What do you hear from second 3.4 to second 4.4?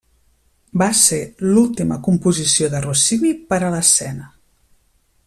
per a l'escena.